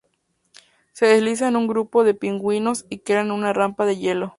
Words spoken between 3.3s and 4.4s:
una rampa de hielo.